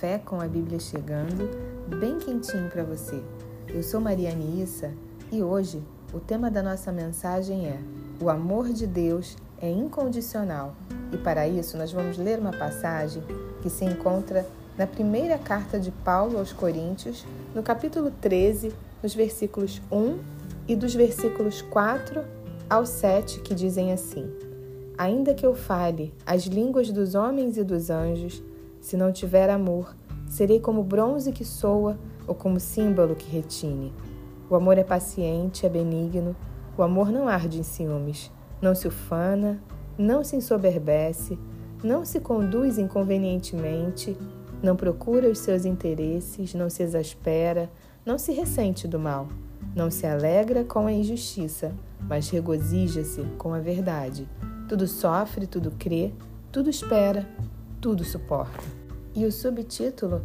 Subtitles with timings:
[0.00, 1.50] café com a Bíblia chegando,
[2.00, 3.22] bem quentinho para você.
[3.68, 4.90] Eu sou Mariane Issa
[5.30, 7.78] e hoje o tema da nossa mensagem é:
[8.18, 10.74] O amor de Deus é incondicional.
[11.12, 13.22] E para isso nós vamos ler uma passagem
[13.60, 14.46] que se encontra
[14.78, 18.72] na primeira carta de Paulo aos Coríntios, no capítulo 13,
[19.02, 20.18] nos versículos 1
[20.66, 22.24] e dos versículos 4
[22.70, 24.32] ao 7, que dizem assim:
[24.96, 28.42] Ainda que eu fale as línguas dos homens e dos anjos,
[28.80, 29.94] se não tiver amor,
[30.28, 33.92] serei como bronze que soa ou como símbolo que retine.
[34.48, 36.34] O amor é paciente, é benigno,
[36.76, 38.30] o amor não arde em ciúmes,
[38.60, 39.62] não se ufana,
[39.98, 41.38] não se ensoberbece,
[41.82, 44.16] não se conduz inconvenientemente,
[44.62, 47.70] não procura os seus interesses, não se exaspera,
[48.04, 49.28] não se ressente do mal,
[49.74, 51.72] não se alegra com a injustiça,
[52.08, 54.28] mas regozija-se com a verdade.
[54.68, 56.12] Tudo sofre, tudo crê,
[56.52, 57.26] tudo espera,
[57.80, 58.62] tudo suporta.
[59.14, 60.22] E o subtítulo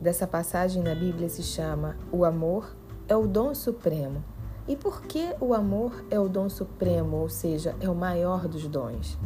[0.00, 2.76] dessa passagem na Bíblia se chama O amor
[3.08, 4.24] é o dom supremo.
[4.68, 8.68] E por que o amor é o dom supremo, ou seja, é o maior dos
[8.68, 9.18] dons?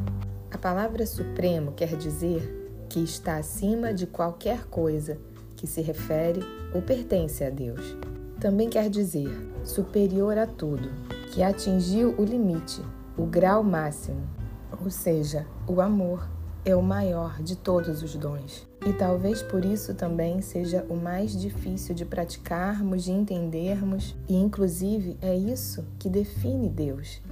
[0.50, 5.18] A palavra supremo quer dizer que está acima de qualquer coisa
[5.54, 6.40] que se refere
[6.74, 7.96] ou pertence a Deus.
[8.40, 9.30] Também quer dizer
[9.62, 10.88] superior a tudo,
[11.32, 12.82] que atingiu o limite,
[13.18, 14.22] o grau máximo,
[14.82, 16.26] ou seja, o amor
[16.66, 18.66] é o maior de todos os dons.
[18.84, 25.16] E talvez por isso também seja o mais difícil de praticarmos, de entendermos, e inclusive
[25.22, 27.22] é isso que define Deus.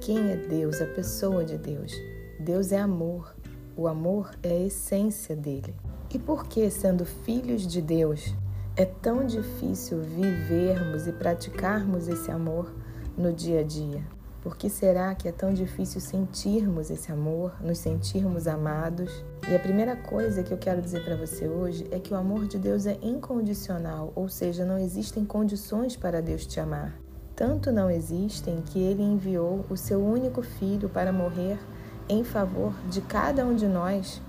[0.00, 0.80] Quem é Deus?
[0.80, 1.92] A pessoa de Deus.
[2.38, 3.34] Deus é amor.
[3.76, 5.74] O amor é a essência dele.
[6.14, 8.32] E por que, sendo filhos de Deus,
[8.76, 12.72] é tão difícil vivermos e praticarmos esse amor
[13.18, 14.04] no dia a dia?
[14.44, 19.24] Por que será que é tão difícil sentirmos esse amor, nos sentirmos amados?
[19.50, 22.46] E a primeira coisa que eu quero dizer para você hoje é que o amor
[22.46, 26.94] de Deus é incondicional, ou seja, não existem condições para Deus te amar.
[27.34, 31.58] Tanto não existem que ele enviou o seu único filho para morrer
[32.06, 34.20] em favor de cada um de nós,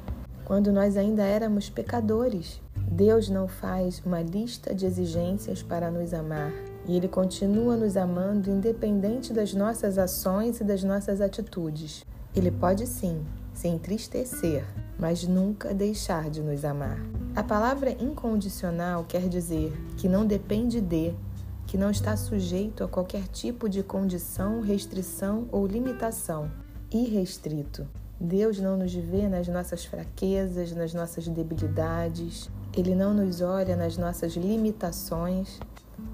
[0.46, 2.62] quando nós ainda éramos pecadores.
[2.90, 6.54] Deus não faz uma lista de exigências para nos amar.
[6.88, 12.06] E Ele continua nos amando independente das nossas ações e das nossas atitudes.
[12.36, 14.66] Ele pode sim se entristecer,
[15.00, 17.00] mas nunca deixar de nos amar.
[17.36, 21.14] A palavra incondicional quer dizer que não depende de,
[21.66, 26.52] que não está sujeito a qualquer tipo de condição, restrição ou limitação.
[26.92, 27.88] Irrestrito.
[28.20, 32.50] Deus não nos vê nas nossas fraquezas, nas nossas debilidades.
[32.74, 35.60] Ele não nos olha nas nossas limitações,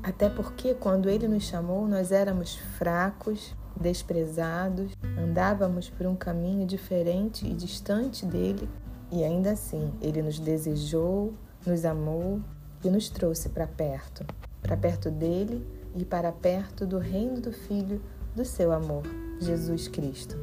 [0.04, 7.48] até porque quando ele nos chamou, nós éramos fracos, desprezados, andávamos por um caminho diferente
[7.48, 8.70] e distante dele,
[9.12, 11.34] e ainda assim ele nos desejou,
[11.66, 12.40] nos amou
[12.84, 14.26] e nos trouxe para perto,
[14.62, 15.66] para perto dele
[15.96, 18.02] e para perto do reino do Filho
[18.36, 19.04] do seu amor,
[19.40, 20.38] Jesus Cristo.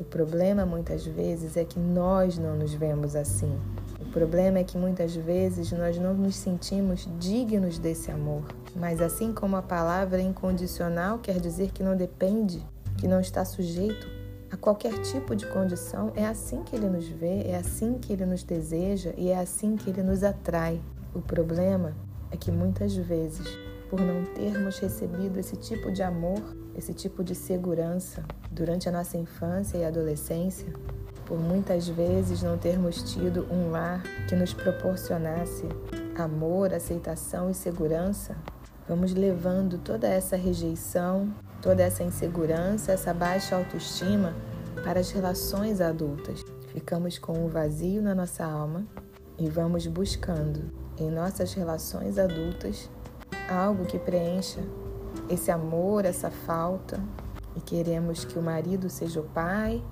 [0.00, 3.58] O problema muitas vezes é que nós não nos vemos assim.
[4.16, 8.44] Problema é que muitas vezes nós não nos sentimos dignos desse amor.
[8.74, 12.64] Mas assim como a palavra incondicional quer dizer que não depende,
[12.96, 14.08] que não está sujeito
[14.50, 18.24] a qualquer tipo de condição, é assim que ele nos vê, é assim que ele
[18.24, 20.80] nos deseja e é assim que ele nos atrai.
[21.14, 21.92] O problema
[22.30, 23.46] é que muitas vezes,
[23.90, 26.40] por não termos recebido esse tipo de amor,
[26.74, 30.72] esse tipo de segurança durante a nossa infância e adolescência,
[31.26, 35.68] por muitas vezes não termos tido um lar que nos proporcionasse
[36.16, 38.36] amor, aceitação e segurança,
[38.88, 44.32] vamos levando toda essa rejeição, toda essa insegurança, essa baixa autoestima
[44.84, 46.42] para as relações adultas.
[46.68, 48.86] Ficamos com um vazio na nossa alma
[49.36, 52.88] e vamos buscando em nossas relações adultas
[53.50, 54.60] algo que preencha
[55.28, 57.00] esse amor, essa falta,
[57.56, 59.82] e queremos que o marido seja o pai,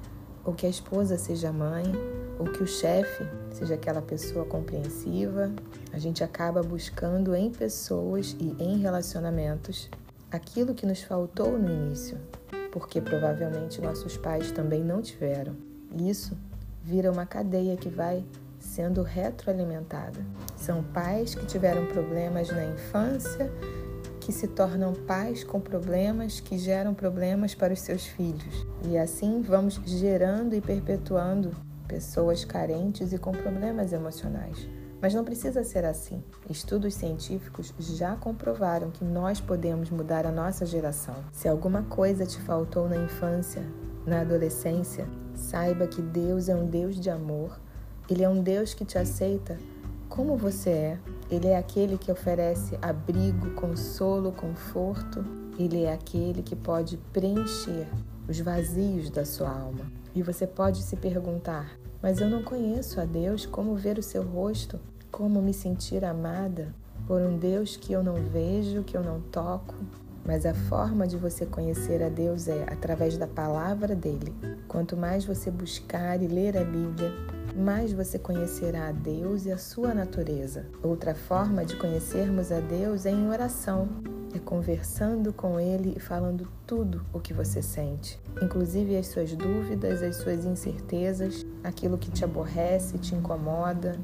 [0.45, 1.85] ou que a esposa seja mãe,
[2.39, 5.53] ou que o chefe seja aquela pessoa compreensiva,
[5.93, 9.89] a gente acaba buscando em pessoas e em relacionamentos
[10.31, 12.19] aquilo que nos faltou no início,
[12.73, 15.55] porque provavelmente nossos pais também não tiveram.
[15.97, 16.37] Isso
[16.83, 18.25] vira uma cadeia que vai
[18.59, 20.25] sendo retroalimentada.
[20.57, 23.51] São pais que tiveram problemas na infância
[24.25, 28.67] que se tornam pais com problemas que geram problemas para os seus filhos.
[28.89, 31.51] E assim vamos gerando e perpetuando
[31.87, 34.67] pessoas carentes e com problemas emocionais.
[35.03, 36.25] Mas não precisa ser assim.
[36.49, 41.17] Estudos científicos já comprovaram que nós podemos mudar a nossa geração.
[41.31, 43.63] Se alguma coisa te faltou na infância,
[44.07, 47.61] na adolescência, saiba que Deus é um Deus de amor.
[48.09, 49.59] Ele é um Deus que te aceita
[50.15, 50.99] como você é.
[51.29, 55.25] Ele é aquele que oferece abrigo, consolo, conforto.
[55.59, 57.89] Ele é aquele que pode preencher
[58.29, 59.91] os vazios da sua alma.
[60.15, 64.23] E você pode se perguntar: mas eu não conheço a Deus, como ver o seu
[64.23, 64.79] rosto?
[65.11, 66.73] Como me sentir amada
[67.09, 69.75] por um Deus que eu não vejo, que eu não toco?
[70.25, 74.33] Mas a forma de você conhecer a Deus é através da palavra dele.
[74.69, 77.13] Quanto mais você buscar e ler a Bíblia,
[77.55, 80.67] mais você conhecerá a Deus e a sua natureza.
[80.83, 83.89] Outra forma de conhecermos a Deus é em oração
[84.37, 90.03] é conversando com Ele e falando tudo o que você sente, inclusive as suas dúvidas,
[90.03, 93.97] as suas incertezas, aquilo que te aborrece, te incomoda,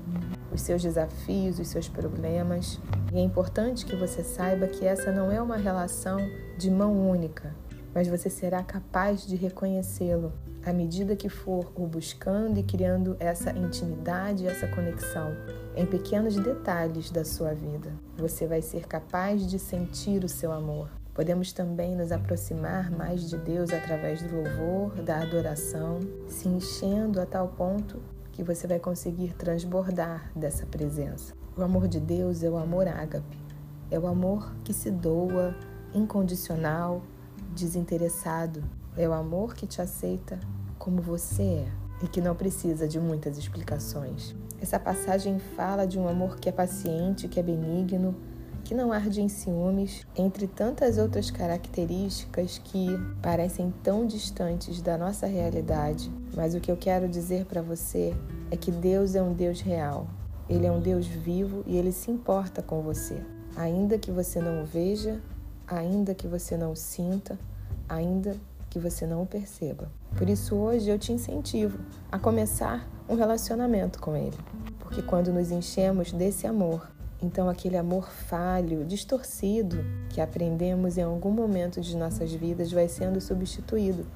[0.53, 2.81] os seus desafios, os seus problemas.
[3.13, 6.19] E é importante que você saiba que essa não é uma relação
[6.57, 7.53] de mão única,
[7.93, 10.33] mas você será capaz de reconhecê-lo
[10.65, 15.35] à medida que for o buscando e criando essa intimidade, essa conexão
[15.77, 17.93] em pequenos detalhes da sua vida.
[18.17, 20.91] Você vai ser capaz de sentir o seu amor.
[21.15, 25.99] Podemos também nos aproximar mais de Deus através do louvor, da adoração,
[26.29, 28.01] se enchendo a tal ponto
[28.33, 31.35] que você vai conseguir transbordar dessa presença.
[31.57, 33.39] O amor de Deus é o amor ágape,
[33.91, 35.55] é o amor que se doa,
[35.93, 37.03] incondicional,
[37.55, 38.63] desinteressado,
[38.97, 40.39] é o amor que te aceita
[40.79, 41.69] como você é
[42.03, 44.35] e que não precisa de muitas explicações.
[44.61, 48.15] Essa passagem fala de um amor que é paciente, que é benigno,
[48.65, 52.89] que não arde em ciúmes, entre tantas outras características que
[53.23, 56.11] parecem tão distantes da nossa realidade.
[56.35, 58.15] Mas o que eu quero dizer para você
[58.51, 60.07] é que Deus é um Deus real.
[60.49, 63.23] Ele é um Deus vivo e ele se importa com você.
[63.57, 65.21] Ainda que você não o veja,
[65.67, 67.39] ainda que você não o sinta,
[67.89, 68.37] ainda
[68.71, 69.91] que você não perceba.
[70.17, 71.79] Por isso, hoje eu te incentivo
[72.11, 74.39] a começar um relacionamento com Ele.
[74.79, 76.89] Porque quando nos enchemos desse amor,
[77.23, 83.21] então aquele amor falho, distorcido, que aprendemos em algum momento de nossas vidas, vai sendo
[83.21, 84.07] substituído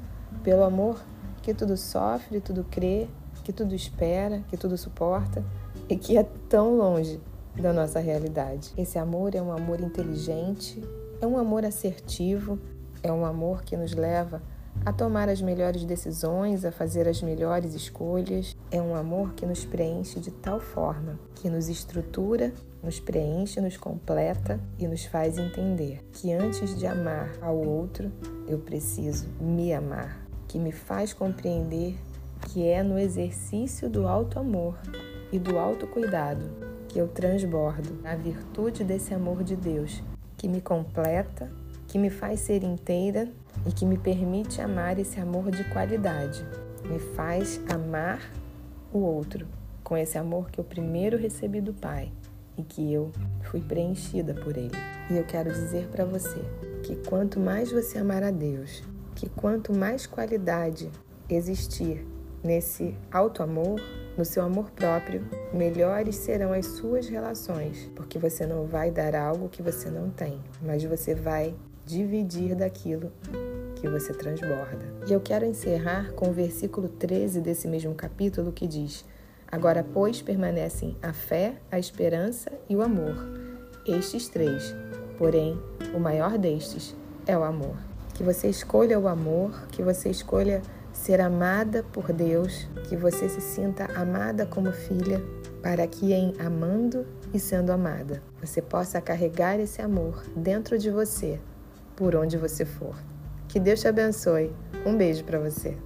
[0.42, 1.00] pelo amor
[1.42, 3.08] que tudo sofre, tudo crê,
[3.42, 5.44] que tudo espera, que tudo suporta
[5.88, 7.20] e que é tão longe
[7.54, 8.72] da nossa realidade.
[8.76, 10.82] Esse amor é um amor inteligente,
[11.20, 12.58] é um amor assertivo,
[13.04, 14.42] é um amor que nos leva
[14.84, 18.56] a tomar as melhores decisões, a fazer as melhores escolhas.
[18.70, 22.52] É um amor que nos preenche de tal forma que nos estrutura,
[22.82, 28.10] nos preenche, nos completa e nos faz entender que antes de amar ao outro,
[28.48, 31.96] eu preciso me amar, que me faz compreender
[32.48, 34.78] que é no exercício do alto amor
[35.30, 36.50] e do autocuidado
[36.88, 40.02] que eu transbordo a virtude desse amor de Deus,
[40.36, 41.50] que me completa
[41.94, 43.28] que me faz ser inteira
[43.64, 46.44] e que me permite amar esse amor de qualidade.
[46.82, 48.32] Me faz amar
[48.92, 49.46] o outro
[49.84, 52.10] com esse amor que eu primeiro recebi do Pai
[52.58, 53.12] e que eu
[53.44, 54.74] fui preenchida por Ele.
[55.08, 56.40] E eu quero dizer para você
[56.82, 58.82] que quanto mais você amar a Deus,
[59.14, 60.90] que quanto mais qualidade
[61.28, 62.04] existir
[62.42, 63.80] nesse alto amor,
[64.18, 69.48] no seu amor próprio, melhores serão as suas relações, porque você não vai dar algo
[69.48, 71.54] que você não tem, mas você vai
[71.86, 73.12] dividir daquilo
[73.76, 74.94] que você transborda.
[75.06, 79.04] E eu quero encerrar com o versículo 13 desse mesmo capítulo que diz:
[79.50, 83.14] Agora, pois, permanecem a fé, a esperança e o amor.
[83.86, 84.74] Estes três,
[85.18, 85.60] porém,
[85.94, 87.76] o maior destes é o amor.
[88.14, 93.40] Que você escolha o amor, que você escolha ser amada por Deus, que você se
[93.40, 95.20] sinta amada como filha,
[95.60, 101.40] para que em amando e sendo amada, você possa carregar esse amor dentro de você
[101.96, 102.94] por onde você for.
[103.48, 104.52] Que Deus te abençoe.
[104.84, 105.76] Um beijo para você.